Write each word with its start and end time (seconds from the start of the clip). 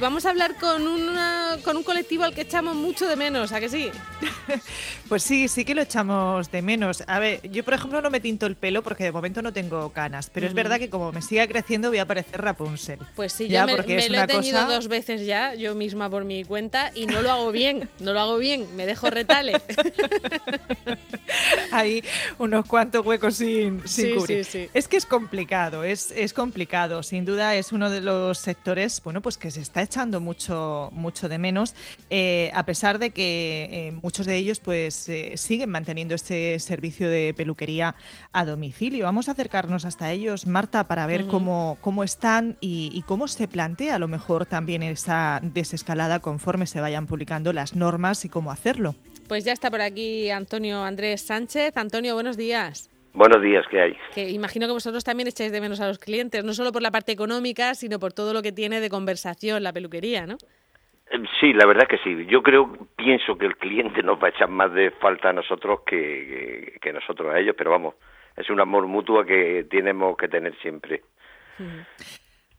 Vamos 0.00 0.24
a 0.24 0.30
hablar 0.30 0.56
con, 0.56 0.88
una, 0.88 1.58
con 1.62 1.76
un 1.76 1.82
colectivo 1.82 2.24
al 2.24 2.34
que 2.34 2.40
echamos 2.40 2.74
mucho 2.74 3.06
de 3.06 3.16
menos, 3.16 3.52
¿a 3.52 3.60
que 3.60 3.68
sí? 3.68 3.90
pues 5.10 5.22
sí, 5.22 5.46
sí 5.46 5.66
que 5.66 5.74
lo 5.74 5.82
echamos 5.82 6.50
de 6.50 6.62
menos. 6.62 7.04
A 7.06 7.18
ver, 7.18 7.42
yo 7.50 7.62
por 7.64 7.74
ejemplo 7.74 8.00
no 8.00 8.08
me 8.08 8.18
tinto 8.18 8.46
el 8.46 8.56
pelo 8.56 8.82
porque 8.82 9.04
de 9.04 9.12
momento 9.12 9.42
no 9.42 9.52
tengo 9.52 9.90
canas, 9.90 10.30
pero 10.32 10.46
es 10.46 10.54
verdad 10.54 10.78
que 10.78 10.88
como 10.88 11.12
me 11.12 11.20
siga 11.20 11.46
creciendo 11.46 11.90
voy 11.90 11.98
a 11.98 12.06
parecer 12.06 12.40
Rapunzel. 12.40 12.98
Pues 13.14 13.34
sí, 13.34 13.48
ya, 13.48 13.66
me, 13.66 13.76
me 13.76 14.08
lo 14.08 14.22
he 14.22 14.26
tenido 14.26 14.66
dos 14.66 14.88
veces 14.88 15.26
ya, 15.26 15.54
yo 15.54 15.74
misma 15.74 16.08
por 16.08 16.24
mi 16.24 16.44
cuenta, 16.44 16.92
y 16.94 17.04
no 17.04 17.20
lo 17.20 17.30
hago 17.30 17.52
bien, 17.52 17.90
no 17.98 18.14
lo 18.14 18.20
hago 18.20 18.38
bien, 18.38 18.74
me 18.76 18.86
dejo 18.86 19.10
retale. 19.10 19.60
Hay 21.72 22.02
unos 22.38 22.64
cuantos 22.64 23.04
huecos 23.04 23.36
sin, 23.36 23.86
sin 23.86 24.16
cubrir. 24.16 24.46
Es 24.72 24.88
que 24.88 24.96
es 24.96 25.04
complicado, 25.04 25.84
es, 25.84 26.10
es 26.12 26.32
complicado. 26.32 27.02
Sin 27.02 27.26
duda 27.26 27.54
es 27.54 27.72
uno 27.72 27.90
de 27.90 28.00
los 28.00 28.38
sectores, 28.38 29.02
bueno, 29.04 29.20
pues 29.20 29.36
que 29.36 29.50
se 29.50 29.60
está 29.60 29.82
echando 29.90 30.20
mucho, 30.20 30.88
mucho 30.92 31.28
de 31.28 31.38
menos, 31.38 31.74
eh, 32.10 32.52
a 32.54 32.64
pesar 32.64 33.00
de 33.00 33.10
que 33.10 33.68
eh, 33.72 33.92
muchos 34.02 34.24
de 34.24 34.36
ellos 34.36 34.60
pues 34.60 35.08
eh, 35.08 35.32
siguen 35.36 35.70
manteniendo 35.70 36.14
este 36.14 36.56
servicio 36.60 37.10
de 37.10 37.34
peluquería 37.36 37.96
a 38.32 38.44
domicilio. 38.44 39.06
Vamos 39.06 39.28
a 39.28 39.32
acercarnos 39.32 39.84
hasta 39.84 40.12
ellos, 40.12 40.46
Marta, 40.46 40.86
para 40.86 41.06
ver 41.06 41.26
cómo, 41.26 41.76
cómo 41.80 42.04
están 42.04 42.56
y, 42.60 43.02
cómo 43.08 43.26
se 43.26 43.48
plantea 43.48 43.96
a 43.96 43.98
lo 43.98 44.06
mejor 44.06 44.46
también 44.46 44.84
esa 44.84 45.40
desescalada 45.42 46.20
conforme 46.20 46.66
se 46.66 46.80
vayan 46.80 47.08
publicando 47.08 47.52
las 47.52 47.74
normas 47.74 48.24
y 48.24 48.28
cómo 48.28 48.52
hacerlo. 48.52 48.94
Pues 49.26 49.44
ya 49.44 49.52
está 49.52 49.70
por 49.70 49.80
aquí 49.80 50.30
Antonio 50.30 50.84
Andrés 50.84 51.22
Sánchez. 51.22 51.76
Antonio, 51.76 52.14
buenos 52.14 52.36
días. 52.36 52.90
Buenos 53.12 53.42
días, 53.42 53.66
¿qué 53.68 53.80
hay? 53.80 53.98
Que 54.14 54.30
imagino 54.30 54.66
que 54.66 54.72
vosotros 54.72 55.04
también 55.04 55.28
echáis 55.28 55.50
de 55.50 55.60
menos 55.60 55.80
a 55.80 55.88
los 55.88 55.98
clientes, 55.98 56.44
no 56.44 56.52
solo 56.52 56.72
por 56.72 56.82
la 56.82 56.90
parte 56.90 57.12
económica, 57.12 57.74
sino 57.74 57.98
por 57.98 58.12
todo 58.12 58.32
lo 58.32 58.42
que 58.42 58.52
tiene 58.52 58.80
de 58.80 58.88
conversación 58.88 59.62
la 59.62 59.72
peluquería, 59.72 60.26
¿no? 60.26 60.36
Eh, 61.10 61.18
sí, 61.40 61.52
la 61.52 61.66
verdad 61.66 61.88
que 61.88 61.98
sí. 61.98 62.26
Yo 62.26 62.42
creo, 62.42 62.70
pienso 62.96 63.36
que 63.36 63.46
el 63.46 63.56
cliente 63.56 64.02
nos 64.02 64.22
va 64.22 64.28
a 64.28 64.30
echar 64.30 64.48
más 64.48 64.72
de 64.72 64.92
falta 64.92 65.30
a 65.30 65.32
nosotros 65.32 65.80
que, 65.84 66.78
que, 66.80 66.92
nosotros 66.92 67.34
a 67.34 67.38
ellos, 67.40 67.56
pero 67.58 67.72
vamos, 67.72 67.94
es 68.36 68.48
un 68.48 68.60
amor 68.60 68.86
mutuo 68.86 69.24
que 69.24 69.66
tenemos 69.68 70.16
que 70.16 70.28
tener 70.28 70.56
siempre. 70.60 71.02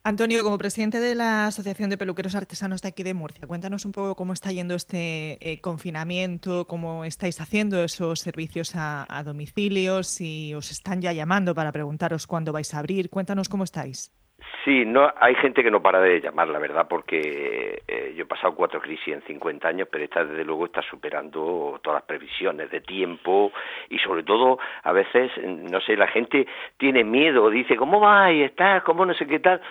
Antonio, 0.04 0.42
como 0.44 0.58
presidente 0.58 1.00
de 1.00 1.14
la 1.14 1.46
Asociación 1.46 1.92
de 1.92 1.98
Peluqueros 1.98 2.34
Artesanos 2.34 2.82
de 2.82 2.90
aquí 2.90 3.04
de 3.04 3.14
Murcia, 3.14 3.46
cuéntanos 3.46 3.86
un 3.86 3.92
poco 3.92 4.16
cómo 4.16 4.34
está 4.34 4.52
yendo 4.52 4.74
este 4.74 5.38
eh, 5.40 5.62
confinamiento, 5.62 6.66
cómo 6.66 7.06
estáis 7.06 7.40
haciendo 7.40 7.84
esos 7.84 8.20
servicios 8.20 8.74
a, 8.76 9.06
domicilio, 9.24 10.02
si 10.02 10.56
os 10.56 10.72
están 10.72 11.02
ya 11.02 11.14
llamando 11.14 11.54
para 11.54 11.72
preguntaros 11.72 12.26
cuándo 12.26 12.52
vais 12.52 12.74
a 12.74 12.80
abrir. 12.80 13.12
Cuéntanos 13.12 13.48
cómo 13.48 13.64
estáis. 13.64 14.12
Sí, 14.66 14.86
no, 14.86 15.12
hay 15.18 15.36
gente 15.36 15.64
que 15.64 15.70
no 15.70 15.84
para 15.84 16.00
de 16.02 16.20
llamar, 16.20 16.48
la 16.48 16.58
verdad, 16.58 16.88
porque 16.90 17.84
eh, 17.88 18.14
yo 18.16 18.24
he 18.24 18.28
pasado 18.28 18.56
cuatro 18.56 18.82
crisis 18.82 19.14
en 19.14 19.22
50 19.22 19.68
años, 19.68 19.88
pero 19.92 20.04
esta 20.04 20.24
desde 20.24 20.44
luego 20.44 20.66
está 20.66 20.82
superando 20.82 21.80
todas 21.84 22.00
las 22.00 22.08
previsiones 22.08 22.72
de 22.72 22.82
tiempo 22.82 23.52
y 23.90 24.00
sobre 24.00 24.24
todo 24.24 24.58
a 24.84 24.92
veces, 24.92 25.32
no 25.44 25.80
sé, 25.82 25.96
la 25.96 26.08
gente 26.08 26.48
tiene 26.78 27.04
miedo, 27.04 27.52
dice, 27.52 27.76
¿cómo 27.76 28.00
va? 28.00 28.32
y 28.32 28.42
estás? 28.42 28.84
¿Cómo 28.84 29.06
no 29.06 29.14
sé 29.14 29.28
qué 29.28 29.40
tal? 29.40 29.62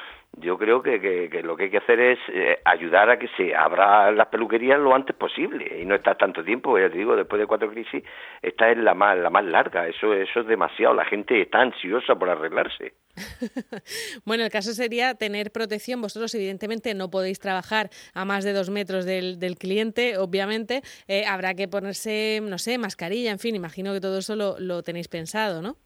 Yo 0.40 0.58
creo 0.58 0.82
que, 0.82 1.30
lo 1.42 1.56
que 1.56 1.64
hay 1.64 1.70
que 1.70 1.78
hacer 1.78 2.00
es 2.00 2.18
eh, 2.32 2.58
ayudar 2.64 3.10
a 3.10 3.18
que 3.18 3.28
se 3.36 3.54
abra 3.54 4.10
las 4.10 4.28
peluquerías 4.28 4.78
lo 4.78 4.94
antes 4.94 5.14
posible. 5.14 5.80
Y 5.80 5.84
no 5.84 5.94
estar 5.94 6.16
tanto 6.16 6.42
tiempo, 6.42 6.78
ya 6.78 6.90
te 6.90 6.98
digo, 6.98 7.16
después 7.16 7.40
de 7.40 7.46
cuatro 7.46 7.70
crisis, 7.70 8.02
esta 8.42 8.70
es 8.70 8.78
la 8.78 8.94
más, 8.94 9.18
la 9.18 9.30
más 9.30 9.44
larga, 9.44 9.86
eso, 9.86 10.12
eso 10.14 10.40
es 10.40 10.46
demasiado, 10.46 10.94
la 10.94 11.04
gente 11.04 11.40
está 11.40 11.60
ansiosa 11.60 12.14
por 12.16 12.28
arreglarse. 12.28 12.94
bueno, 14.24 14.44
el 14.44 14.50
caso 14.50 14.72
sería 14.72 15.14
tener 15.14 15.52
protección, 15.52 16.00
vosotros 16.00 16.34
evidentemente 16.34 16.94
no 16.94 17.10
podéis 17.10 17.38
trabajar 17.38 17.90
a 18.14 18.24
más 18.24 18.44
de 18.44 18.52
dos 18.52 18.70
metros 18.70 19.04
del, 19.04 19.38
del 19.38 19.56
cliente, 19.56 20.16
obviamente, 20.18 20.82
eh, 21.08 21.24
habrá 21.26 21.54
que 21.54 21.68
ponerse, 21.68 22.40
no 22.42 22.58
sé, 22.58 22.78
mascarilla, 22.78 23.30
en 23.30 23.38
fin, 23.38 23.54
imagino 23.54 23.92
que 23.92 24.00
todo 24.00 24.18
eso 24.18 24.36
lo, 24.36 24.58
lo 24.58 24.82
tenéis 24.82 25.08
pensado, 25.08 25.62
¿no? 25.62 25.76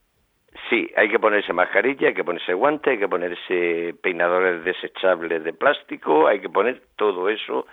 Sí, 0.70 0.90
hay 0.96 1.08
que 1.08 1.18
ponerse 1.18 1.52
mascarilla, 1.52 2.08
hay 2.08 2.14
que 2.14 2.24
ponerse 2.24 2.54
guante, 2.54 2.90
hay 2.90 2.98
que 2.98 3.08
ponerse 3.08 3.94
peinadores 4.00 4.64
desechables 4.64 5.42
de 5.42 5.52
plástico, 5.52 6.26
hay 6.26 6.40
que 6.40 6.48
poner 6.48 6.80
todo 6.96 7.28
eso 7.28 7.66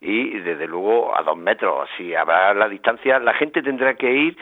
y 0.00 0.38
desde 0.40 0.66
luego 0.66 1.16
a 1.16 1.22
dos 1.22 1.36
metros. 1.36 1.88
Si 1.96 2.14
habrá 2.14 2.52
la 2.54 2.68
distancia, 2.68 3.18
la 3.18 3.34
gente 3.34 3.62
tendrá 3.62 3.94
que 3.94 4.12
ir 4.12 4.36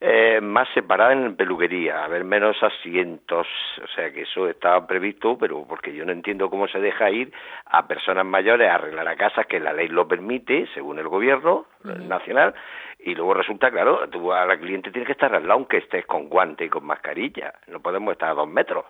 eh, 0.00 0.40
más 0.40 0.68
separada 0.74 1.12
en 1.12 1.34
peluquería, 1.34 2.04
haber 2.04 2.22
menos 2.22 2.56
asientos, 2.62 3.48
o 3.82 3.86
sea 3.96 4.12
que 4.12 4.22
eso 4.22 4.48
estaba 4.48 4.86
previsto, 4.86 5.36
pero 5.36 5.64
porque 5.66 5.92
yo 5.92 6.04
no 6.04 6.12
entiendo 6.12 6.48
cómo 6.50 6.68
se 6.68 6.78
deja 6.78 7.10
ir 7.10 7.32
a 7.66 7.88
personas 7.88 8.24
mayores 8.24 8.68
a 8.68 8.76
arreglar 8.76 9.08
a 9.08 9.16
casas 9.16 9.46
que 9.46 9.58
la 9.58 9.72
ley 9.72 9.88
lo 9.88 10.06
permite, 10.06 10.68
según 10.72 11.00
el 11.00 11.08
gobierno 11.08 11.66
nacional, 11.82 12.54
y 12.98 13.14
luego 13.14 13.34
resulta, 13.34 13.70
claro, 13.70 14.08
tú 14.08 14.32
a 14.32 14.44
la 14.44 14.58
cliente 14.58 14.90
tiene 14.90 15.06
que 15.06 15.12
estar 15.12 15.34
al 15.34 15.42
lado 15.42 15.54
aunque 15.54 15.78
estés 15.78 16.04
con 16.06 16.28
guante 16.28 16.64
y 16.64 16.68
con 16.68 16.84
mascarilla. 16.84 17.54
No 17.68 17.80
podemos 17.80 18.12
estar 18.12 18.30
a 18.30 18.34
dos 18.34 18.48
metros. 18.48 18.84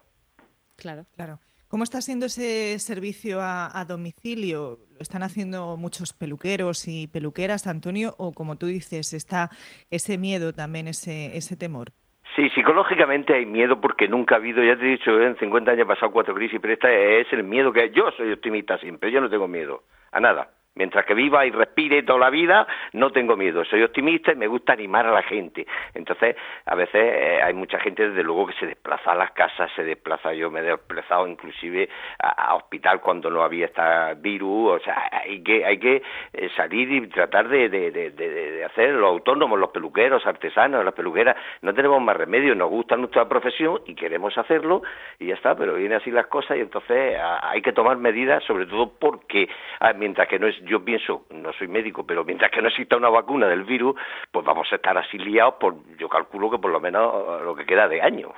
Claro, 0.77 1.05
claro. 1.17 1.39
¿Cómo 1.69 1.85
está 1.85 2.01
siendo 2.01 2.27
ese 2.27 2.79
servicio 2.79 3.41
a, 3.43 3.85
domicilio? 3.87 4.79
¿Lo 4.91 5.01
están 5.01 5.23
haciendo 5.23 5.77
muchos 5.77 6.15
peluqueros 6.15 6.89
y 6.89 7.09
peluqueras, 7.09 7.67
Antonio? 7.67 8.15
¿O 8.17 8.33
como 8.33 8.57
tú 8.57 8.67
dices, 8.67 9.13
está 9.13 9.51
ese 9.91 10.17
miedo 10.17 10.55
también, 10.55 10.89
ese, 10.89 11.37
ese 11.37 11.59
temor? 11.59 11.89
Sí, 12.35 12.49
psicológicamente 12.55 13.35
hay 13.35 13.45
miedo 13.45 13.83
porque 13.83 14.09
nunca 14.09 14.37
ha 14.37 14.39
habido, 14.39 14.63
ya 14.65 14.79
te 14.79 14.87
he 14.87 14.91
dicho, 14.93 15.21
en 15.21 15.37
50 15.37 15.73
años 15.73 15.83
he 15.83 15.87
pasado 15.87 16.11
cuatro 16.11 16.35
crisis, 16.35 16.59
pero 16.59 16.73
este 16.73 17.21
es 17.21 17.31
el 17.33 17.45
miedo 17.45 17.71
que 17.71 17.91
yo 17.91 18.11
soy 18.17 18.33
optimista 18.33 18.79
siempre, 18.79 19.13
yo 19.13 19.21
no 19.21 19.29
tengo 19.29 19.47
miedo 19.47 19.83
a 20.13 20.21
nada. 20.21 20.51
Mientras 20.79 21.05
que 21.07 21.15
viva 21.15 21.45
y 21.45 21.51
respire 21.51 22.05
toda 22.05 22.21
la 22.21 22.31
vida, 22.31 22.65
no 22.93 23.11
tengo 23.11 23.37
miedo. 23.37 23.65
Soy 23.65 23.83
optimista 23.83 24.31
y 24.31 24.37
me 24.37 24.47
gusta 24.47 24.75
animar 24.75 25.07
a 25.07 25.11
la 25.11 25.25
gente. 25.25 25.67
Entonces, 25.93 26.37
a 26.67 26.77
veces 26.77 26.95
eh, 26.95 27.41
hay 27.43 27.53
mucha 27.53 27.81
gente, 27.81 28.09
desde 28.09 28.23
luego, 28.23 28.47
que 28.47 28.55
se 28.55 28.67
desplaza 28.67 29.11
a 29.11 29.17
las 29.17 29.33
casas, 29.33 29.73
se 29.75 29.83
desplaza. 29.83 30.33
Yo 30.35 30.53
me 30.53 30.61
he 30.61 30.63
desplazado 30.63 31.27
inclusive 31.27 31.89
a, 32.21 32.55
hospital 32.55 33.01
cuando 33.01 33.29
no 33.29 33.43
había 33.43 33.67
este 33.67 33.83
virus. 34.19 34.81
O 34.81 34.85
sea, 34.85 35.11
hay 35.11 35.43
que, 35.43 35.65
hay 35.65 35.79
que 35.79 36.01
eh, 36.33 36.49
salir 36.55 36.93
y 36.93 37.09
tratar 37.09 37.49
de, 37.49 37.69
de, 37.69 37.91
de, 37.91 38.11
de 38.13 38.65
hacer 38.65 38.91
los 38.91 39.11
autónomos, 39.11 39.59
los 39.59 39.71
peluqueros, 39.71 40.25
artesanos, 40.27 40.85
las 40.85 40.95
peluqueras. 40.95 41.35
No 41.63 41.75
tenemos 41.75 42.01
más 42.01 42.17
remedio, 42.17 42.55
nos 42.55 42.71
gusta 42.71 42.97
nuestra 42.97 43.29
profesión 43.29 43.81
y 43.87 43.97
queremos 43.97 44.39
hacerlo 44.39 44.83
y 45.19 45.27
ya 45.27 45.35
está. 45.35 45.57
Pero 45.57 45.75
vienen 45.75 45.99
así 45.99 46.13
las 46.13 46.29
cosas 46.29 46.57
y 46.57 46.61
entonces 46.61 47.19
hay 47.19 47.63
que 47.63 47.73
tomar 47.73 47.97
medidas, 47.97 48.45
sobre 48.45 48.67
todo 48.67 48.93
porque 48.97 49.49
ah, 49.81 49.93
mientras 49.93 50.29
que 50.29 50.39
no 50.39 50.47
es 50.47 50.68
yo 50.69 50.85
pienso, 50.85 51.27
no 51.31 51.53
soy 51.55 51.69
médico, 51.69 52.07
pero 52.07 52.25
mientras 52.25 52.51
que 52.51 52.63
no 52.63 52.69
exista 52.69 52.97
una 52.97 53.09
vacuna 53.09 53.49
del 53.49 53.65
virus, 53.65 53.95
pues 54.31 54.45
vamos 54.45 54.69
a 54.71 54.77
estar 54.77 54.97
así 54.97 55.19
liados 55.19 55.55
por, 55.55 55.75
yo 55.97 56.09
calculo 56.09 56.51
que 56.51 56.59
por 56.59 56.71
lo 56.71 56.81
menos 56.81 57.43
lo 57.43 57.55
que 57.55 57.67
queda 57.67 57.89
de 57.89 58.03
año. 58.03 58.33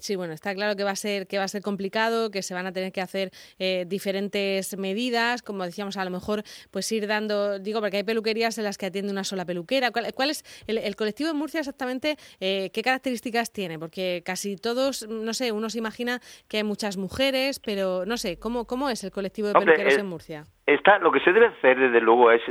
Sí, 0.00 0.16
bueno, 0.16 0.32
está 0.32 0.54
claro 0.54 0.76
que 0.76 0.84
va 0.84 0.92
a 0.92 0.96
ser 0.96 1.26
que 1.26 1.36
va 1.36 1.44
a 1.44 1.48
ser 1.48 1.60
complicado, 1.60 2.30
que 2.30 2.42
se 2.42 2.54
van 2.54 2.66
a 2.66 2.72
tener 2.72 2.90
que 2.90 3.02
hacer 3.02 3.30
eh, 3.58 3.84
diferentes 3.86 4.76
medidas, 4.78 5.42
como 5.42 5.64
decíamos, 5.64 5.98
a 5.98 6.04
lo 6.04 6.10
mejor 6.10 6.42
pues 6.70 6.90
ir 6.90 7.06
dando, 7.06 7.58
digo, 7.58 7.80
porque 7.80 7.98
hay 7.98 8.02
peluquerías 8.02 8.56
en 8.56 8.64
las 8.64 8.78
que 8.78 8.86
atiende 8.86 9.12
una 9.12 9.24
sola 9.24 9.44
peluquera. 9.44 9.90
¿Cuál, 9.90 10.30
es 10.30 10.44
el, 10.66 10.96
colectivo 10.96 11.28
de 11.28 11.34
Murcia 11.34 11.60
exactamente? 11.60 12.16
Eh, 12.40 12.70
¿Qué 12.72 12.82
características 12.82 13.52
tiene? 13.52 13.78
Porque 13.78 14.22
casi 14.24 14.56
todos, 14.56 15.06
no 15.06 15.34
sé, 15.34 15.52
uno 15.52 15.68
se 15.68 15.78
imagina 15.78 16.20
que 16.48 16.58
hay 16.58 16.64
muchas 16.64 16.96
mujeres, 16.96 17.60
pero 17.60 18.06
no 18.06 18.16
sé, 18.16 18.38
¿cómo, 18.38 18.66
cómo 18.66 18.88
es 18.88 19.04
el 19.04 19.10
colectivo 19.10 19.48
de 19.48 19.54
peluqueros 19.54 19.98
en 19.98 20.06
Murcia? 20.06 20.44
Está, 20.68 20.98
lo 20.98 21.10
que 21.10 21.20
se 21.20 21.32
debe 21.32 21.46
hacer, 21.46 21.78
desde 21.78 21.98
luego, 21.98 22.30
es, 22.30 22.42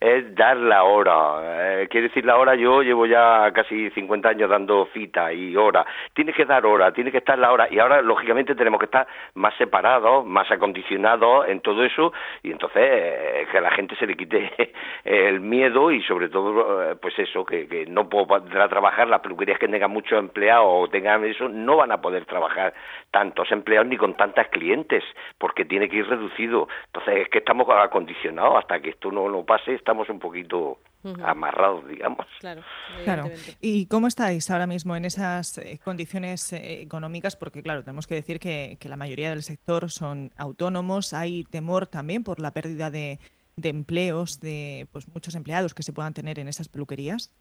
es 0.00 0.34
dar 0.34 0.56
la 0.56 0.84
hora. 0.84 1.82
Eh, 1.82 1.88
quiere 1.90 2.08
decir, 2.08 2.24
la 2.24 2.38
hora, 2.38 2.54
yo 2.54 2.82
llevo 2.82 3.04
ya 3.04 3.50
casi 3.52 3.90
50 3.90 4.26
años 4.26 4.48
dando 4.48 4.88
cita 4.94 5.30
y 5.34 5.54
hora. 5.54 5.84
Tiene 6.14 6.32
que 6.32 6.46
dar 6.46 6.64
hora, 6.64 6.94
tiene 6.94 7.12
que 7.12 7.18
estar 7.18 7.38
la 7.38 7.52
hora. 7.52 7.68
Y 7.70 7.78
ahora, 7.78 8.00
lógicamente, 8.00 8.54
tenemos 8.54 8.80
que 8.80 8.86
estar 8.86 9.06
más 9.34 9.54
separados, 9.56 10.24
más 10.24 10.50
acondicionados 10.50 11.46
en 11.46 11.60
todo 11.60 11.84
eso. 11.84 12.14
Y 12.42 12.52
entonces, 12.52 12.82
eh, 12.82 13.46
que 13.52 13.58
a 13.58 13.60
la 13.60 13.72
gente 13.72 13.96
se 13.96 14.06
le 14.06 14.16
quite 14.16 14.72
el 15.04 15.40
miedo 15.40 15.90
y, 15.90 16.02
sobre 16.04 16.30
todo, 16.30 16.82
eh, 16.82 16.96
pues 17.02 17.18
eso, 17.18 17.44
que, 17.44 17.68
que 17.68 17.84
no 17.84 18.08
podrá 18.08 18.66
trabajar. 18.70 19.08
Las 19.08 19.20
peluquerías 19.20 19.58
que 19.58 19.68
tengan 19.68 19.90
muchos 19.90 20.18
empleados 20.18 20.66
o 20.66 20.88
tengan 20.88 21.22
eso, 21.26 21.50
no 21.50 21.76
van 21.76 21.92
a 21.92 22.00
poder 22.00 22.24
trabajar 22.24 22.72
tantos 23.10 23.52
empleados 23.52 23.88
ni 23.88 23.98
con 23.98 24.16
tantas 24.16 24.48
clientes, 24.48 25.04
porque 25.36 25.66
tiene 25.66 25.90
que 25.90 25.96
ir 25.96 26.08
reducido. 26.08 26.66
Entonces, 26.86 27.18
es 27.18 27.28
que 27.28 27.41
estamos 27.42 27.66
acondicionados 27.70 28.56
hasta 28.58 28.80
que 28.80 28.90
esto 28.90 29.10
no 29.10 29.28
lo 29.28 29.44
pase, 29.44 29.74
estamos 29.74 30.08
un 30.08 30.18
poquito 30.18 30.78
amarrados, 31.24 31.86
digamos. 31.88 32.26
Claro, 32.40 32.62
claro. 33.04 33.24
¿Y 33.60 33.86
cómo 33.86 34.06
estáis 34.06 34.48
ahora 34.50 34.66
mismo 34.66 34.94
en 34.94 35.04
esas 35.04 35.58
eh, 35.58 35.80
condiciones 35.84 36.52
eh, 36.52 36.80
económicas? 36.80 37.36
Porque, 37.36 37.62
claro, 37.62 37.82
tenemos 37.82 38.06
que 38.06 38.14
decir 38.14 38.38
que, 38.38 38.78
la 38.82 38.96
mayoría 38.96 39.30
del 39.30 39.42
sector 39.42 39.90
son 39.90 40.30
autónomos. 40.36 41.12
Hay 41.12 41.44
temor 41.44 41.86
también 41.86 42.22
por 42.22 42.40
la 42.40 42.52
pérdida 42.52 42.90
de, 42.90 43.18
de 43.56 43.68
empleos, 43.68 44.40
de 44.40 44.86
pues 44.92 45.08
muchos 45.08 45.34
empleados 45.34 45.74
que 45.74 45.82
se 45.82 45.92
puedan 45.92 46.14
tener 46.14 46.38
en 46.38 46.48
esas 46.48 46.68
peluquerías. 46.68 47.32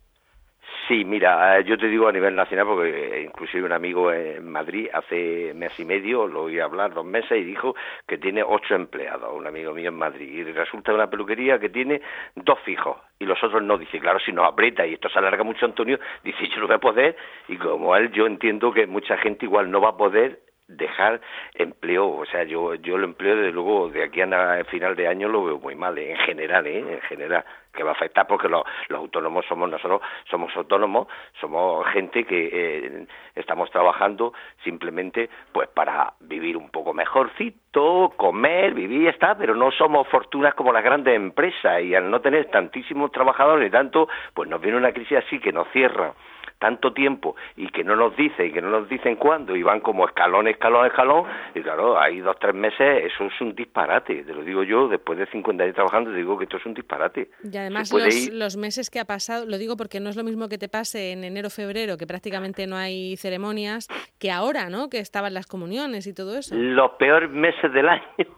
Sí, 0.88 1.06
mira, 1.06 1.60
eh, 1.60 1.64
yo 1.64 1.78
te 1.78 1.88
digo 1.88 2.08
a 2.08 2.12
nivel 2.12 2.36
nacional 2.36 2.66
porque 2.66 2.90
eh, 2.90 3.24
inclusive 3.24 3.64
un 3.64 3.72
amigo 3.72 4.12
en 4.12 4.50
Madrid 4.50 4.88
hace 4.94 5.54
mes 5.54 5.78
y 5.80 5.86
medio 5.86 6.28
lo 6.28 6.44
oí 6.44 6.60
hablar 6.60 6.94
dos 6.94 7.06
meses 7.06 7.32
y 7.32 7.44
dijo 7.44 7.76
que 8.08 8.18
tiene 8.18 8.44
ocho 8.44 8.76
empleados, 8.76 9.34
un 9.34 9.48
amigo 9.48 9.74
mío 9.74 9.90
en 9.90 9.96
Madrid, 9.96 10.30
y 10.30 10.44
resulta 10.52 10.94
una 10.94 11.10
peluquería 11.10 11.60
que 11.60 11.70
tiene 11.70 12.02
dos 12.36 12.60
fijos 12.62 12.98
y 13.20 13.26
los 13.26 13.42
otros 13.44 13.64
no. 13.64 13.78
Dice, 13.78 14.00
claro, 14.00 14.20
si 14.20 14.32
nos 14.32 14.46
aprieta 14.46 14.86
y 14.86 14.94
esto 14.94 15.10
se 15.10 15.20
alarga 15.20 15.44
mucho, 15.44 15.66
Antonio, 15.66 16.00
dice, 16.24 16.48
yo 16.50 16.60
no 16.60 16.68
voy 16.68 16.76
a 16.76 16.80
poder 16.80 17.16
y 17.48 17.58
como 17.58 17.96
él 17.96 18.12
yo 18.12 18.26
entiendo 18.26 18.74
que 18.74 18.88
mucha 18.88 19.18
gente 19.18 19.46
igual 19.46 19.70
no 19.70 19.82
va 19.82 19.90
a 19.90 19.98
poder 19.98 20.40
dejar 20.78 21.22
empleo, 21.54 22.08
o 22.08 22.26
sea, 22.26 22.44
yo 22.44 22.76
yo 22.76 22.96
el 22.96 23.04
empleo 23.04 23.36
desde 23.36 23.52
luego 23.52 23.90
de 23.90 24.04
aquí 24.04 24.22
a 24.22 24.64
final 24.66 24.96
de 24.96 25.08
año 25.08 25.28
lo 25.28 25.44
veo 25.44 25.60
muy 25.60 25.76
mal, 25.76 25.98
¿eh? 25.98 26.12
en 26.12 26.18
general, 26.18 26.66
¿eh? 26.68 26.80
en 26.80 27.02
general, 27.02 27.44
que 27.74 27.84
va 27.84 27.92
a 27.92 27.94
afectar 27.94 28.28
porque 28.28 28.48
los, 28.48 28.64
autónomos 28.90 29.46
somos 29.48 29.70
nosotros, 29.70 30.02
somos 30.30 30.56
autónomos, 30.56 31.08
somos 31.40 31.86
gente 31.88 32.26
que 32.26 32.50
eh, 32.52 33.08
estamos 33.36 33.70
trabajando 33.72 34.34
simplemente 34.64 35.30
pues 35.52 35.70
para 35.70 36.14
vivir 36.20 36.58
un 36.58 36.70
poco 36.70 36.94
mejorcito, 36.94 38.14
comer, 38.18 38.74
vivir 38.74 39.04
y 39.04 39.08
está, 39.08 39.36
pero 39.38 39.56
no 39.56 39.72
somos 39.72 40.08
fortunas 40.08 40.54
como 40.56 40.74
las 40.74 40.84
grandes 40.84 41.16
empresas 41.16 41.82
y 41.82 41.96
al 41.96 42.10
no 42.10 42.22
tener 42.22 42.46
tantísimos 42.52 43.12
trabajadores 43.12 43.68
y 43.68 43.72
tanto, 43.72 44.08
pues 44.34 44.50
nos 44.50 44.62
viene 44.62 44.78
una 44.78 44.92
crisis 44.92 45.20
así 45.20 45.40
que 45.40 45.52
nos 45.52 45.68
cierra 45.70 46.14
tanto 46.62 46.94
tiempo 46.94 47.36
y 47.58 47.68
que 47.70 47.84
no 47.84 47.96
nos 47.96 48.16
dicen 48.16 48.46
y 48.46 48.52
que 48.52 48.62
no 48.62 48.70
nos 48.70 48.88
dicen 48.88 49.16
cuándo 49.16 49.56
y 49.56 49.64
van 49.64 49.80
como 49.80 50.08
escalón, 50.08 50.48
escalón, 50.48 50.86
escalón 50.86 51.26
y 51.56 51.62
claro, 51.62 52.00
hay 52.00 52.20
dos, 52.20 52.38
tres 52.40 52.54
meses, 52.54 53.06
eso 53.12 53.26
es 53.26 53.42
un 53.42 53.56
disparate, 53.56 54.24
te 54.24 54.34
lo 54.34 54.44
digo 54.44 54.64
yo, 54.64 54.88
después 54.88 55.18
de 55.18 55.26
50 55.26 55.64
años 55.64 55.76
trabajando 55.76 56.12
te 56.12 56.18
digo 56.18 56.38
que 56.38 56.44
esto 56.44 56.58
es 56.58 56.66
un 56.68 56.76
disparate. 56.76 57.32
Y 57.44 57.58
además 57.58 57.92
los, 57.92 58.30
los, 58.30 58.58
meses 58.58 58.92
que 58.92 59.00
ha 59.00 59.06
pasado, 59.06 59.46
lo 59.48 59.58
digo 59.58 59.76
porque 59.76 60.00
no 60.00 60.12
es 60.12 60.16
lo 60.16 60.24
mismo 60.24 60.48
que 60.50 60.60
te 60.60 60.70
pase 60.70 61.14
en 61.14 61.24
enero, 61.24 61.50
febrero, 61.50 61.98
que 61.98 62.06
prácticamente 62.06 62.68
no 62.68 62.76
hay 62.78 63.18
ceremonias, 63.18 63.88
que 64.20 64.30
ahora, 64.30 64.70
¿no? 64.70 64.88
Que 64.90 65.00
estaban 65.00 65.34
las 65.34 65.48
comuniones 65.48 66.06
y 66.06 66.14
todo 66.14 66.38
eso. 66.38 66.54
Los 66.56 66.92
peores 66.92 67.32
meses 67.32 67.74
del 67.74 67.90
año 67.90 68.31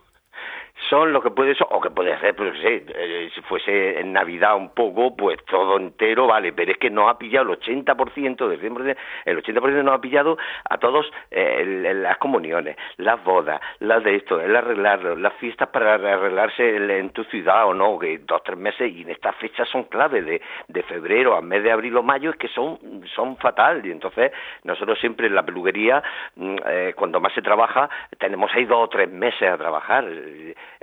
son 0.94 1.12
lo 1.12 1.24
que 1.24 1.32
puede 1.32 1.56
o 1.72 1.82
que 1.82 1.90
puede 1.90 2.20
ser, 2.20 2.36
pues 2.36 2.54
eh, 2.64 3.28
si 3.34 3.42
fuese 3.42 4.00
en 4.00 4.14
Navidad 4.14 4.56
un 4.56 4.76
poco, 4.76 5.16
pues 5.16 5.44
todo 5.46 5.78
entero, 5.78 6.28
vale, 6.28 6.54
pero 6.54 6.72
es 6.72 6.78
que 6.78 6.92
nos 6.92 7.10
ha 7.10 7.18
pillado 7.18 7.52
el 7.52 7.60
80% 7.60 8.48
del 8.48 8.96
el 9.26 9.44
80% 9.44 9.84
nos 9.84 9.96
ha 9.96 10.02
pillado 10.02 10.38
a 10.70 10.78
todos 10.78 11.12
eh, 11.32 11.96
las 11.96 12.20
comuniones, 12.20 12.78
las 12.98 13.24
bodas, 13.24 13.60
las 13.80 14.04
de 14.04 14.18
esto, 14.18 14.40
el 14.40 14.56
arreglarlo, 14.56 15.16
las 15.16 15.34
fiestas 15.34 15.70
para 15.70 15.96
arreglarse 15.96 16.76
en 16.76 17.10
tu 17.10 17.24
ciudad 17.24 17.66
o 17.66 17.74
no, 17.74 17.98
que 17.98 18.20
dos, 18.20 18.44
tres 18.44 18.60
meses, 18.60 18.92
y 18.94 19.02
en 19.02 19.10
estas 19.10 19.36
fechas 19.38 19.68
son 19.70 19.86
claves 19.86 20.24
de, 20.24 20.42
de 20.68 20.84
febrero 20.84 21.36
a 21.36 21.42
mes 21.42 21.64
de 21.64 21.72
abril 21.72 21.98
o 21.98 22.04
mayo, 22.04 22.30
es 22.30 22.36
que 22.36 22.50
son, 22.50 22.78
son 23.16 23.36
fatal, 23.38 23.84
y 23.84 23.90
entonces 23.90 24.32
nosotros 24.64 25.00
siempre 25.00 25.26
en 25.26 25.34
la 25.34 25.44
peluquería, 25.44 26.04
mm, 26.36 26.56
eh, 26.68 26.94
cuando 26.96 27.20
más 27.20 27.34
se 27.34 27.42
trabaja, 27.42 27.90
tenemos 28.20 28.52
ahí 28.54 28.66
dos 28.66 28.84
o 28.84 28.90
tres 28.90 29.10
meses 29.10 29.50
a 29.50 29.58
trabajar, 29.58 30.06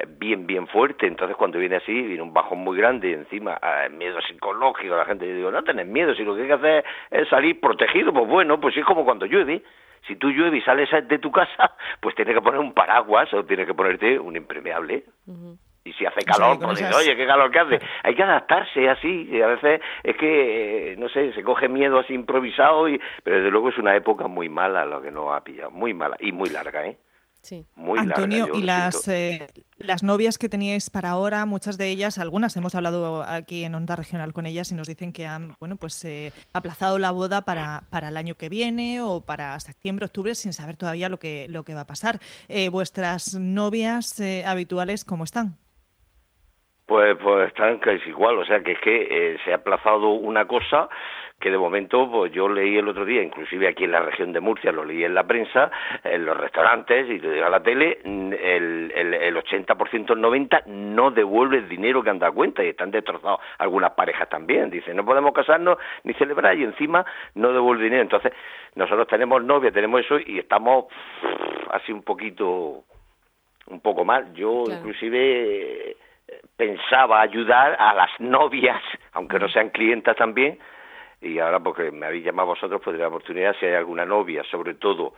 bien, 0.06 0.46
bien 0.46 0.66
fuerte. 0.68 1.06
Entonces, 1.06 1.36
cuando 1.36 1.58
viene 1.58 1.76
así, 1.76 1.92
viene 1.92 2.22
un 2.22 2.32
bajón 2.32 2.58
muy 2.58 2.76
grande 2.76 3.10
y 3.10 3.12
encima 3.14 3.58
ah, 3.60 3.88
miedo 3.90 4.20
psicológico. 4.22 4.96
La 4.96 5.04
gente, 5.04 5.28
yo 5.28 5.34
digo, 5.34 5.50
no 5.50 5.62
tenés 5.62 5.86
miedo, 5.86 6.14
si 6.14 6.24
lo 6.24 6.34
que 6.34 6.42
hay 6.42 6.48
que 6.48 6.54
hacer 6.54 6.84
es 7.10 7.28
salir 7.28 7.60
protegido, 7.60 8.12
pues 8.12 8.28
bueno, 8.28 8.60
pues 8.60 8.76
es 8.76 8.84
como 8.84 9.04
cuando 9.04 9.26
llueve. 9.26 9.62
Si 10.06 10.16
tú 10.16 10.30
llueve 10.30 10.58
y 10.58 10.62
sales 10.62 10.88
de 11.08 11.18
tu 11.18 11.30
casa, 11.30 11.74
pues 12.00 12.14
tienes 12.14 12.34
que 12.34 12.40
poner 12.40 12.60
un 12.60 12.72
paraguas 12.72 13.32
o 13.34 13.44
tienes 13.44 13.66
que 13.66 13.74
ponerte 13.74 14.18
un 14.18 14.36
impermeable. 14.36 15.04
Y 15.82 15.92
si 15.94 16.04
hace 16.04 16.24
calor, 16.24 16.58
pues 16.58 16.82
oye, 16.94 17.16
qué 17.16 17.26
calor 17.26 17.50
que 17.50 17.58
hace. 17.58 17.80
Hay 18.02 18.14
que 18.14 18.22
adaptarse 18.22 18.88
así. 18.88 19.28
Y 19.30 19.40
a 19.40 19.46
veces 19.46 19.80
es 20.02 20.16
que, 20.16 20.94
no 20.98 21.08
sé, 21.08 21.32
se 21.32 21.42
coge 21.42 21.68
miedo 21.68 21.98
así 21.98 22.14
improvisado, 22.14 22.88
y, 22.88 23.00
pero 23.22 23.36
desde 23.36 23.50
luego 23.50 23.70
es 23.70 23.78
una 23.78 23.96
época 23.96 24.26
muy 24.26 24.48
mala 24.48 24.84
lo 24.84 25.00
que 25.00 25.10
nos 25.10 25.34
ha 25.34 25.42
pillado. 25.42 25.70
Muy 25.70 25.94
mala 25.94 26.16
y 26.20 26.32
muy 26.32 26.50
larga, 26.50 26.86
¿eh? 26.86 26.96
Sí. 27.42 27.64
Muy 27.74 27.98
Antonio, 27.98 28.48
y 28.54 28.62
las, 28.62 29.08
eh, 29.08 29.48
las 29.78 30.02
novias 30.02 30.36
que 30.36 30.48
teníais 30.48 30.90
para 30.90 31.10
ahora, 31.10 31.46
muchas 31.46 31.78
de 31.78 31.88
ellas, 31.88 32.18
algunas 32.18 32.56
hemos 32.56 32.74
hablado 32.74 33.22
aquí 33.22 33.64
en 33.64 33.74
Onda 33.74 33.96
Regional 33.96 34.32
con 34.32 34.46
ellas 34.46 34.70
y 34.72 34.74
nos 34.74 34.86
dicen 34.86 35.12
que 35.12 35.26
han 35.26 35.54
bueno, 35.58 35.76
pues, 35.76 36.04
eh, 36.04 36.32
aplazado 36.52 36.98
la 36.98 37.10
boda 37.10 37.42
para, 37.42 37.82
para 37.90 38.08
el 38.08 38.16
año 38.16 38.34
que 38.34 38.48
viene 38.48 39.00
o 39.00 39.22
para 39.22 39.58
septiembre, 39.60 40.06
octubre, 40.06 40.34
sin 40.34 40.52
saber 40.52 40.76
todavía 40.76 41.08
lo 41.08 41.18
que, 41.18 41.46
lo 41.48 41.64
que 41.64 41.74
va 41.74 41.82
a 41.82 41.86
pasar. 41.86 42.18
Eh, 42.48 42.68
¿Vuestras 42.68 43.34
novias 43.34 44.20
habituales 44.44 45.04
cómo 45.04 45.24
están? 45.24 45.56
Pues, 46.84 47.16
pues 47.22 47.48
están 47.48 47.78
casi 47.78 48.08
igual, 48.08 48.38
o 48.38 48.44
sea 48.44 48.62
que 48.62 48.72
es 48.72 48.80
que 48.80 49.38
se 49.44 49.52
ha 49.52 49.56
aplazado 49.56 50.10
una 50.10 50.46
cosa 50.46 50.88
que 51.40 51.50
de 51.50 51.56
momento 51.56 52.08
pues 52.10 52.30
yo 52.32 52.48
leí 52.48 52.76
el 52.76 52.86
otro 52.86 53.06
día, 53.06 53.22
inclusive 53.22 53.66
aquí 53.66 53.84
en 53.84 53.92
la 53.92 54.00
región 54.00 54.32
de 54.32 54.40
Murcia, 54.40 54.70
lo 54.70 54.84
leí 54.84 55.04
en 55.04 55.14
la 55.14 55.24
prensa, 55.24 55.70
en 56.04 56.26
los 56.26 56.36
restaurantes 56.36 57.08
y 57.08 57.18
lo 57.18 57.30
digo 57.30 57.46
a 57.46 57.50
la 57.50 57.62
tele, 57.62 57.98
el, 58.04 58.92
el, 58.94 59.14
el 59.14 59.36
80%, 59.36 59.92
el 59.92 60.48
90% 60.48 60.66
no 60.66 61.10
devuelve 61.10 61.56
el 61.56 61.68
dinero 61.68 62.02
que 62.02 62.10
han 62.10 62.18
dado 62.18 62.34
cuenta 62.34 62.62
y 62.62 62.68
están 62.68 62.90
destrozados 62.90 63.40
algunas 63.58 63.92
parejas 63.92 64.28
también. 64.28 64.68
Dicen, 64.68 64.94
no 64.96 65.04
podemos 65.04 65.32
casarnos 65.32 65.78
ni 66.04 66.12
celebrar 66.14 66.58
y 66.58 66.64
encima 66.64 67.06
no 67.34 67.52
devuelve 67.52 67.84
dinero. 67.84 68.02
Entonces, 68.02 68.32
nosotros 68.74 69.08
tenemos 69.08 69.42
novia, 69.42 69.72
tenemos 69.72 70.02
eso 70.02 70.18
y 70.18 70.38
estamos 70.38 70.86
así 71.70 71.90
un 71.90 72.02
poquito, 72.02 72.84
un 73.66 73.80
poco 73.80 74.04
mal. 74.04 74.34
Yo 74.34 74.64
inclusive 74.68 75.96
pensaba 76.54 77.22
ayudar 77.22 77.76
a 77.78 77.94
las 77.94 78.10
novias, 78.20 78.82
aunque 79.12 79.38
no 79.38 79.48
sean 79.48 79.70
clientas 79.70 80.16
también, 80.16 80.58
y 81.20 81.38
ahora 81.38 81.60
porque 81.60 81.90
me 81.90 82.06
habéis 82.06 82.24
llamado 82.24 82.48
vosotros, 82.48 82.80
pues 82.82 82.96
de 82.96 83.02
la 83.02 83.08
oportunidad, 83.08 83.54
si 83.58 83.66
hay 83.66 83.74
alguna 83.74 84.04
novia, 84.04 84.42
sobre 84.50 84.74
todo 84.74 85.14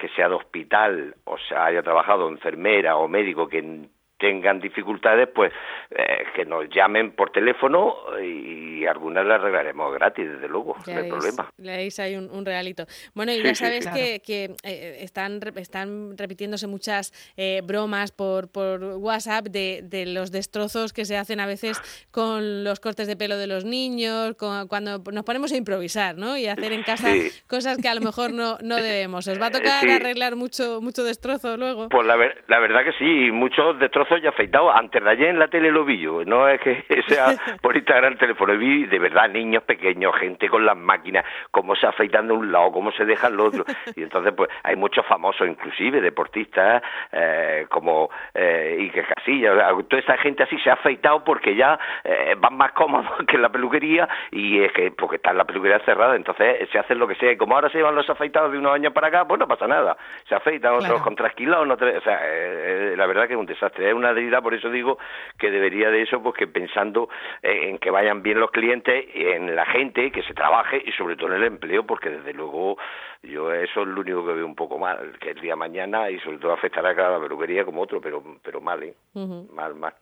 que 0.00 0.08
sea 0.10 0.28
de 0.28 0.34
hospital 0.34 1.14
o 1.24 1.36
sea 1.38 1.66
haya 1.66 1.82
trabajado 1.82 2.28
enfermera 2.28 2.96
o 2.96 3.06
médico 3.06 3.46
que 3.48 3.88
tengan 4.20 4.60
dificultades, 4.60 5.28
pues 5.34 5.52
eh, 5.90 6.24
que 6.36 6.44
nos 6.44 6.68
llamen 6.68 7.12
por 7.12 7.30
teléfono 7.30 7.96
y 8.22 8.86
algunas 8.86 9.26
las 9.26 9.40
arreglaremos 9.40 9.92
gratis, 9.94 10.30
desde 10.30 10.48
luego, 10.48 10.76
no 10.86 10.96
hay 10.96 11.08
problema. 11.08 11.50
Leéis 11.56 11.98
ahí 11.98 12.16
un, 12.16 12.44
realito. 12.44 12.84
Bueno, 13.14 13.32
y 13.32 13.42
ya 13.42 13.54
sabes 13.54 13.86
que, 13.88 14.20
que 14.20 14.54
eh, 14.62 14.98
están, 15.00 15.40
están 15.56 16.16
repitiéndose 16.16 16.66
muchas 16.66 17.12
eh, 17.36 17.62
bromas 17.64 18.12
por, 18.12 18.52
por 18.52 18.82
WhatsApp 18.82 19.46
de, 19.46 19.80
de, 19.82 20.06
los 20.06 20.30
destrozos 20.30 20.92
que 20.92 21.04
se 21.04 21.16
hacen 21.16 21.40
a 21.40 21.46
veces 21.46 21.80
con 22.10 22.64
los 22.64 22.80
cortes 22.80 23.06
de 23.06 23.16
pelo 23.16 23.36
de 23.36 23.46
los 23.46 23.64
niños, 23.64 24.36
cuando 24.36 24.98
nos 25.12 25.24
ponemos 25.24 25.52
a 25.52 25.56
improvisar, 25.56 26.16
¿no? 26.16 26.36
Y 26.36 26.46
hacer 26.46 26.72
en 26.72 26.82
casa 26.82 27.08
cosas 27.46 27.78
que 27.78 27.88
a 27.88 27.94
lo 27.94 28.00
mejor 28.00 28.32
no, 28.32 28.58
no 28.62 28.76
debemos. 28.76 29.26
¿Os 29.28 29.40
va 29.40 29.46
a 29.46 29.50
tocar 29.50 29.88
arreglar 29.88 30.36
mucho, 30.36 30.80
mucho 30.82 31.04
destrozo 31.04 31.56
luego? 31.56 31.88
Pues 31.88 32.06
la, 32.06 32.16
la 32.48 32.58
verdad 32.58 32.84
que 32.84 32.92
sí, 32.98 33.30
muchos 33.30 33.78
destrozos 33.78 34.09
ya 34.18 34.30
afeitado. 34.30 34.70
Antes 34.72 35.02
de 35.02 35.10
ayer 35.10 35.28
en 35.28 35.38
la 35.38 35.48
tele 35.48 35.70
lo 35.70 35.84
vi 35.84 35.98
yo. 35.98 36.24
No 36.24 36.48
es 36.48 36.60
que 36.60 36.84
sea 37.08 37.28
por 37.62 37.76
Instagram, 37.76 38.16
teléfono. 38.16 38.56
Vi 38.56 38.86
de 38.86 38.98
verdad 38.98 39.28
niños 39.28 39.62
pequeños, 39.64 40.16
gente 40.16 40.48
con 40.48 40.64
las 40.64 40.76
máquinas, 40.76 41.24
cómo 41.50 41.74
se 41.76 41.86
afeitan 41.86 42.28
de 42.28 42.34
un 42.34 42.52
lado, 42.52 42.72
cómo 42.72 42.92
se 42.92 43.04
dejan 43.04 43.36
lo 43.36 43.46
otro. 43.46 43.64
Y 43.96 44.02
entonces, 44.02 44.32
pues 44.36 44.48
hay 44.62 44.76
muchos 44.76 45.04
famosos, 45.06 45.48
inclusive 45.48 46.00
deportistas, 46.00 46.82
eh, 47.12 47.66
como 47.68 48.08
eh, 48.34 48.76
Ike 48.80 49.02
Casillas. 49.02 49.56
Toda 49.88 50.00
esa 50.00 50.16
gente 50.18 50.44
así 50.44 50.58
se 50.58 50.70
ha 50.70 50.74
afeitado 50.74 51.24
porque 51.24 51.54
ya 51.56 51.78
eh, 52.04 52.36
van 52.38 52.56
más 52.56 52.72
cómodos 52.72 53.10
que 53.26 53.36
en 53.36 53.42
la 53.42 53.48
peluquería 53.48 54.08
y 54.30 54.62
es 54.62 54.72
que 54.72 54.90
porque 54.92 55.16
está 55.16 55.30
en 55.30 55.38
la 55.38 55.44
peluquería 55.44 55.80
cerrada, 55.80 56.14
entonces 56.14 56.68
se 56.70 56.78
hacen 56.78 56.98
lo 56.98 57.08
que 57.08 57.16
sea. 57.16 57.32
Y 57.32 57.36
como 57.36 57.54
ahora 57.54 57.68
se 57.68 57.78
llevan 57.78 57.94
los 57.94 58.08
afeitados 58.08 58.52
de 58.52 58.58
unos 58.58 58.74
años 58.74 58.92
para 58.92 59.08
acá, 59.08 59.24
pues 59.26 59.38
no 59.38 59.48
pasa 59.48 59.66
nada. 59.66 59.96
Se 60.28 60.34
afeitan 60.34 60.74
otros 60.74 61.02
con 61.02 61.16
trasquilados, 61.16 61.68
o 61.68 62.00
sea, 62.00 62.20
eh, 62.24 62.94
la 62.96 63.06
verdad 63.06 63.26
que 63.26 63.34
es 63.34 63.38
un 63.38 63.46
desastre 63.46 63.92
una 64.00 64.12
debilidad, 64.12 64.42
por 64.42 64.54
eso 64.54 64.70
digo 64.70 64.98
que 65.38 65.50
debería 65.50 65.90
de 65.90 66.02
eso, 66.02 66.22
pues 66.22 66.34
que 66.36 66.46
pensando 66.46 67.08
en 67.42 67.78
que 67.78 67.90
vayan 67.90 68.22
bien 68.22 68.40
los 68.40 68.50
clientes, 68.50 69.06
en 69.14 69.54
la 69.54 69.66
gente, 69.66 70.10
que 70.10 70.22
se 70.22 70.34
trabaje 70.34 70.82
y 70.84 70.92
sobre 70.92 71.16
todo 71.16 71.28
en 71.28 71.34
el 71.34 71.44
empleo, 71.44 71.86
porque 71.86 72.10
desde 72.10 72.32
luego 72.32 72.76
yo 73.22 73.52
eso 73.52 73.82
es 73.82 73.88
lo 73.88 74.00
único 74.00 74.26
que 74.26 74.32
veo 74.32 74.46
un 74.46 74.54
poco 74.54 74.78
mal, 74.78 75.16
que 75.20 75.30
el 75.30 75.40
día 75.40 75.56
mañana 75.56 76.10
y 76.10 76.18
sobre 76.20 76.38
todo 76.38 76.52
afectará 76.52 76.90
a 76.90 76.96
cada 76.96 77.20
peluquería 77.20 77.64
como 77.64 77.82
otro, 77.82 78.00
pero 78.00 78.22
pero 78.42 78.60
mal, 78.60 78.82
¿eh? 78.82 78.94
Mal, 79.14 79.74
mal. 79.74 79.94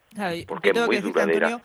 porque 0.46 0.70
es 0.70 0.86
muy 0.86 0.98
duradera. 0.98 1.60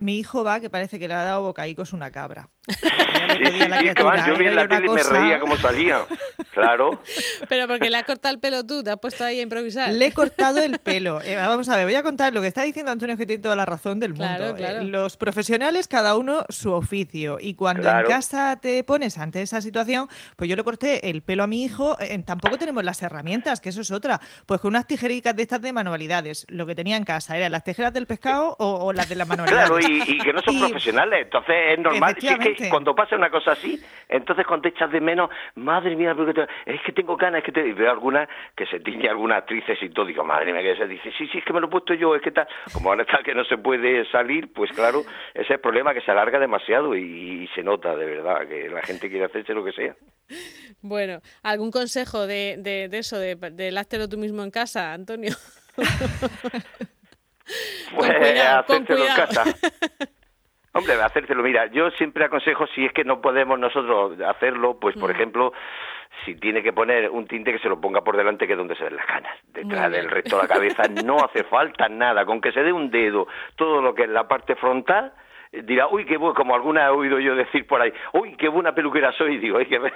Mi 0.00 0.18
hijo 0.18 0.44
va 0.44 0.60
que 0.60 0.70
parece 0.70 0.98
que 0.98 1.08
le 1.08 1.14
ha 1.14 1.24
dado 1.24 1.42
bocaicos 1.42 1.92
una 1.92 2.10
cabra. 2.10 2.48
yo 4.26 4.36
vi 4.36 4.46
en 4.46 4.56
la 4.56 4.68
tele 4.68 4.86
y 4.86 4.90
me 4.90 5.02
reía 5.02 5.40
como 5.40 5.56
salía. 5.56 6.04
Claro. 6.52 7.00
Pero 7.48 7.66
porque 7.66 7.90
le 7.90 7.96
has 7.96 8.04
cortado 8.04 8.34
el 8.34 8.40
pelo 8.40 8.64
tú, 8.64 8.82
te 8.82 8.90
has 8.90 8.98
puesto 8.98 9.24
ahí 9.24 9.38
a 9.38 9.42
improvisar. 9.42 9.92
Le 9.92 10.06
he 10.06 10.12
cortado 10.12 10.60
el 10.60 10.78
pelo. 10.84 11.20
Eh, 11.22 11.36
vamos 11.36 11.68
a 11.68 11.76
ver, 11.76 11.84
voy 11.84 11.94
a 11.94 12.02
contar 12.02 12.32
lo 12.32 12.40
que 12.40 12.48
está 12.48 12.62
diciendo 12.62 12.90
Antonio, 12.90 13.16
que 13.16 13.26
tiene 13.26 13.42
toda 13.42 13.56
la 13.56 13.64
razón 13.64 14.00
del 14.00 14.14
mundo. 14.14 14.56
Eh, 14.56 14.84
los 14.84 15.16
profesionales, 15.16 15.88
cada 15.88 16.16
uno 16.16 16.44
su 16.48 16.72
oficio. 16.72 17.38
Y 17.40 17.54
cuando 17.54 17.88
en 17.88 18.06
casa 18.06 18.58
te 18.60 18.82
pones 18.84 19.18
ante 19.18 19.42
esa 19.42 19.60
situación, 19.60 20.08
pues 20.36 20.50
yo 20.50 20.56
le 20.56 20.64
corté 20.64 21.10
el 21.10 21.22
pelo 21.22 21.44
a 21.44 21.46
mi 21.46 21.64
hijo. 21.64 21.96
Eh, 22.00 22.18
tampoco 22.24 22.58
tenemos 22.58 22.84
las 22.84 23.02
herramientas, 23.02 23.60
que 23.60 23.68
eso 23.68 23.80
es 23.80 23.90
otra. 23.90 24.20
Pues 24.46 24.60
con 24.60 24.70
unas 24.70 24.86
tijericas 24.86 25.34
de 25.36 25.42
estas 25.42 25.62
de 25.62 25.72
manualidades. 25.72 26.46
Lo 26.48 26.66
que 26.66 26.74
tenía 26.74 26.96
en 26.96 27.04
casa 27.04 27.36
eran 27.36 27.52
las 27.52 27.64
tijeras 27.64 27.92
del 27.92 28.06
pescado 28.06 28.56
o, 28.58 28.92
las 28.92 29.08
de 29.08 29.14
las 29.14 29.28
manualidades. 29.28 29.70
Claro, 29.70 29.80
y, 29.80 30.18
que 30.18 30.32
no 30.32 30.42
son 30.42 30.58
profesionales. 30.58 31.20
Entonces 31.24 31.54
es 31.72 31.78
normal. 31.78 32.16
Si 32.20 32.26
es, 32.26 32.38
que, 32.38 32.54
cuando 32.70 32.94
pasa 32.94 33.16
una 33.16 33.30
cosa 33.30 33.52
así, 33.52 33.80
entonces 34.08 34.46
cuando 34.46 34.68
echas 34.68 34.90
de 34.90 35.00
menos, 35.00 35.30
madre 35.54 35.94
mía, 35.96 36.14
es 36.66 36.80
que 36.82 36.92
tengo 36.92 37.16
ganas, 37.16 37.38
es 37.38 37.44
que 37.44 37.52
te... 37.52 37.66
y 37.66 37.72
veo 37.72 37.90
algunas 37.90 38.28
que 38.56 38.66
se 38.66 38.80
tiñe 38.80 39.08
algunas 39.08 39.38
actrices 39.38 39.78
y 39.82 39.90
todo, 39.90 40.06
digo, 40.06 40.24
madre 40.24 40.52
mía, 40.52 40.62
que 40.62 40.76
se 40.76 40.86
dice, 40.86 41.12
sí, 41.16 41.28
sí, 41.28 41.38
es 41.38 41.44
que 41.44 41.52
me 41.52 41.60
lo 41.60 41.66
he 41.66 41.70
puesto 41.70 41.94
yo, 41.94 42.14
es 42.14 42.22
que 42.22 42.30
tal, 42.30 42.48
como 42.72 42.90
ahora 42.90 43.02
está 43.02 43.18
que 43.22 43.34
no 43.34 43.44
se 43.44 43.58
puede 43.58 44.04
salir, 44.10 44.52
pues 44.52 44.70
claro, 44.72 45.00
ese 45.34 45.42
es 45.42 45.50
el 45.50 45.60
problema 45.60 45.94
que 45.94 46.00
se 46.00 46.10
alarga 46.10 46.38
demasiado 46.38 46.94
y, 46.96 47.48
se 47.54 47.62
nota 47.62 47.96
de 47.96 48.04
verdad 48.04 48.46
que 48.46 48.68
la 48.68 48.82
gente 48.82 49.08
quiere 49.08 49.24
hacerse 49.24 49.54
lo 49.54 49.64
que 49.64 49.72
sea. 49.72 49.96
Bueno, 50.82 51.20
¿algún 51.42 51.70
consejo 51.70 52.26
de, 52.26 52.56
de, 52.58 52.88
de 52.88 52.98
eso, 52.98 53.18
de, 53.18 53.36
del 53.36 53.78
tú 54.08 54.18
mismo 54.18 54.42
en 54.42 54.50
casa, 54.50 54.92
Antonio? 54.92 55.34
pues 57.96 58.14
cuidado, 58.14 58.60
hacértelo 58.60 59.06
en 59.06 59.14
casa. 59.14 59.44
Hombre, 60.78 60.94
hacértelo, 60.94 61.42
mira, 61.42 61.66
yo 61.66 61.90
siempre 61.92 62.24
aconsejo, 62.24 62.66
si 62.68 62.84
es 62.84 62.92
que 62.92 63.04
no 63.04 63.20
podemos 63.20 63.58
nosotros 63.58 64.18
hacerlo, 64.20 64.78
pues 64.80 64.96
por 64.96 65.10
mm. 65.10 65.14
ejemplo, 65.14 65.52
si 66.24 66.34
tiene 66.34 66.62
que 66.62 66.72
poner 66.72 67.10
un 67.10 67.26
tinte 67.26 67.52
que 67.52 67.58
se 67.58 67.68
lo 67.68 67.80
ponga 67.80 68.02
por 68.02 68.16
delante 68.16 68.46
que 68.46 68.52
es 68.52 68.58
donde 68.58 68.76
se 68.76 68.84
ven 68.84 68.96
las 68.96 69.06
canas. 69.06 69.36
Detrás 69.52 69.90
del 69.90 70.10
resto 70.10 70.36
de 70.36 70.42
la 70.42 70.48
cabeza 70.48 70.82
no 71.04 71.16
hace 71.24 71.44
falta 71.44 71.88
nada, 71.88 72.24
con 72.24 72.40
que 72.40 72.52
se 72.52 72.62
dé 72.62 72.72
un 72.72 72.90
dedo, 72.90 73.26
todo 73.56 73.82
lo 73.82 73.94
que 73.94 74.04
es 74.04 74.08
la 74.08 74.28
parte 74.28 74.56
frontal, 74.56 75.12
dirá, 75.52 75.88
uy, 75.88 76.04
qué 76.04 76.16
bueno, 76.16 76.34
como 76.34 76.54
alguna 76.54 76.86
he 76.86 76.90
oído 76.90 77.18
yo 77.18 77.34
decir 77.34 77.66
por 77.66 77.80
ahí, 77.80 77.92
uy, 78.12 78.36
qué 78.36 78.48
buena 78.48 78.74
peluquera 78.74 79.12
soy, 79.12 79.38
digo, 79.38 79.58
hay 79.58 79.66
que 79.66 79.78
ver. 79.78 79.94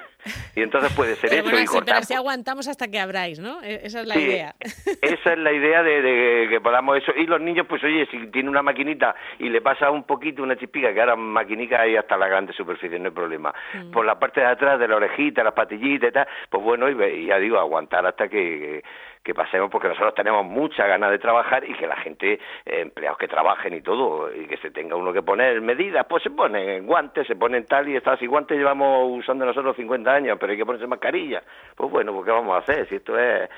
Y 0.54 0.62
entonces 0.62 0.92
puede 0.94 1.16
ser 1.16 1.32
eso. 1.32 1.48
y 1.48 1.82
pero 1.84 1.98
así 1.98 2.14
aguantamos 2.14 2.68
hasta 2.68 2.88
que 2.88 3.00
abráis, 3.00 3.40
¿no? 3.40 3.62
E-, 3.62 3.86
esa 3.86 4.00
es 4.00 4.06
la 4.06 4.18
idea. 4.18 4.54
Esa 5.02 5.32
es 5.32 5.38
la 5.38 5.52
idea 5.52 5.82
de, 5.82 6.46
que 6.48 6.60
podamos 6.60 6.98
eso. 6.98 7.12
Y 7.16 7.26
los 7.26 7.40
niños, 7.40 7.66
pues 7.68 7.82
oye, 7.82 8.06
si 8.10 8.26
tiene 8.28 8.48
una 8.48 8.62
maquinita 8.62 9.14
y 9.38 9.48
le 9.48 9.60
pasa 9.60 9.90
un 9.90 10.04
poquito, 10.04 10.42
una 10.42 10.56
chispica, 10.56 10.92
que 10.92 11.00
ahora 11.00 11.16
maquinica 11.16 11.80
hay 11.80 11.96
hasta 11.96 12.16
la 12.16 12.28
grande 12.28 12.52
superficie, 12.52 12.98
no 12.98 13.06
hay 13.06 13.14
problema. 13.14 13.52
Mm. 13.74 13.90
Por 13.90 14.04
la 14.04 14.18
parte 14.18 14.40
de 14.40 14.46
atrás 14.46 14.78
de 14.78 14.88
la 14.88 14.96
orejita, 14.96 15.42
las 15.42 15.54
patillitas 15.54 16.10
y 16.10 16.12
tal, 16.12 16.28
pues 16.48 16.62
bueno, 16.62 16.88
y, 16.88 17.26
ya 17.26 17.38
digo, 17.38 17.58
aguantar 17.58 18.06
hasta 18.06 18.28
que 18.28 18.42
que 18.42 18.82
pasemos 19.34 19.70
porque 19.70 19.88
nosotros 19.88 20.14
tenemos 20.14 20.44
mucha 20.44 20.86
ganas 20.86 21.10
de 21.10 21.18
trabajar 21.18 21.64
y 21.68 21.74
que 21.74 21.86
la 21.86 21.96
gente, 21.96 22.34
eh, 22.34 22.40
empleados 22.80 23.18
que 23.18 23.28
trabajen 23.28 23.72
y 23.74 23.80
todo, 23.80 24.34
y 24.34 24.46
que 24.46 24.56
se 24.56 24.70
tenga 24.70 24.96
uno 24.96 25.12
que 25.12 25.22
poner 25.22 25.60
medidas, 25.60 26.04
pues 26.08 26.22
se 26.22 26.30
ponen 26.30 26.86
guantes, 26.86 27.26
se 27.26 27.36
ponen 27.36 27.64
tal 27.66 27.88
y 27.88 27.96
estas 27.96 28.20
y 28.20 28.26
guantes 28.26 28.58
llevamos 28.58 29.18
usando 29.18 29.46
nosotros 29.46 29.76
50 29.76 30.12
años, 30.12 30.36
pero 30.40 30.52
hay 30.52 30.58
que 30.58 30.66
ponerse 30.66 30.86
mascarilla. 30.86 31.42
Pues 31.76 31.90
bueno, 31.90 32.12
pues 32.12 32.24
¿qué 32.24 32.32
vamos 32.32 32.54
a 32.54 32.58
hacer? 32.58 32.88
Si 32.88 32.96
esto 32.96 33.18
es 33.18 33.48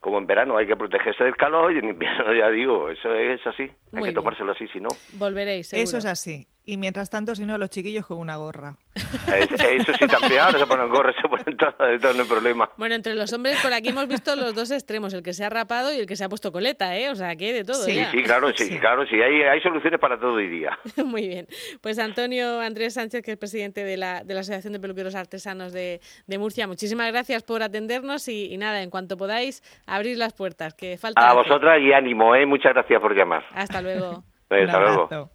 como 0.00 0.18
en 0.18 0.26
verano 0.26 0.56
hay 0.56 0.66
que 0.66 0.76
protegerse 0.76 1.24
del 1.24 1.36
calor 1.36 1.72
y 1.72 1.78
en 1.78 1.88
invierno 1.88 2.32
ya 2.38 2.50
digo, 2.50 2.90
eso 2.90 3.14
es 3.14 3.46
así, 3.46 3.70
hay 3.92 4.02
que 4.02 4.12
tomárselo 4.12 4.52
así, 4.52 4.68
si 4.68 4.80
no. 4.80 4.88
Volveréis. 5.14 5.72
Eso 5.72 5.96
es 5.96 6.04
así. 6.04 6.46
Y 6.66 6.78
mientras 6.78 7.10
tanto, 7.10 7.34
si 7.34 7.44
no, 7.44 7.58
los 7.58 7.68
chiquillos 7.68 8.06
con 8.06 8.18
una 8.18 8.36
gorra. 8.36 8.76
Eso 8.94 9.56
sí, 9.58 10.06
también 10.06 10.40
ahora 10.40 10.58
se 10.58 10.66
ponen 10.66 10.88
gorra, 10.88 11.12
se 11.20 11.28
ponen 11.28 11.56
todo, 11.58 12.14
no 12.14 12.22
hay 12.22 12.28
problema. 12.28 12.70
Bueno, 12.78 12.94
entre 12.94 13.14
los 13.14 13.32
hombres 13.34 13.60
por 13.60 13.72
aquí 13.74 13.90
hemos 13.90 14.08
visto 14.08 14.34
los 14.34 14.54
dos 14.54 14.70
extremos, 14.70 15.12
el 15.12 15.22
que 15.22 15.34
se 15.34 15.44
ha 15.44 15.50
rapado 15.50 15.92
y 15.92 15.98
el 15.98 16.06
que 16.06 16.16
se 16.16 16.24
ha 16.24 16.28
puesto 16.30 16.52
coleta, 16.52 16.96
¿eh? 16.96 17.10
O 17.10 17.14
sea, 17.14 17.36
que 17.36 17.52
de 17.52 17.64
todo 17.64 17.82
Sí, 17.82 18.02
sí, 18.10 18.22
claro, 18.22 18.50
sí, 18.56 18.78
claro, 18.78 19.06
sí, 19.06 19.16
hay, 19.20 19.42
hay 19.42 19.60
soluciones 19.60 20.00
para 20.00 20.18
todo 20.18 20.34
hoy 20.34 20.48
día. 20.48 20.78
Muy 21.04 21.28
bien. 21.28 21.46
Pues 21.82 21.98
Antonio 21.98 22.60
Andrés 22.60 22.94
Sánchez, 22.94 23.22
que 23.22 23.32
es 23.32 23.36
presidente 23.36 23.84
de 23.84 23.98
la, 23.98 24.24
de 24.24 24.32
la 24.32 24.40
Asociación 24.40 24.72
de 24.72 24.80
Peluqueros 24.80 25.14
Artesanos 25.14 25.72
de, 25.74 26.00
de 26.26 26.38
Murcia, 26.38 26.66
muchísimas 26.66 27.12
gracias 27.12 27.42
por 27.42 27.62
atendernos 27.62 28.26
y, 28.28 28.56
nada, 28.56 28.82
en 28.82 28.88
cuanto 28.88 29.18
podáis, 29.18 29.62
abrir 29.86 30.16
las 30.16 30.32
puertas, 30.32 30.72
que 30.72 30.96
falta... 30.96 31.28
A 31.28 31.34
vosotras 31.34 31.78
y 31.82 31.92
ánimo, 31.92 32.34
¿eh? 32.34 32.46
Muchas 32.46 32.72
gracias 32.72 33.02
por 33.02 33.14
llamar. 33.14 33.44
Hasta 33.52 33.82
luego. 33.82 34.24
Hasta 34.48 34.80
luego. 34.80 35.33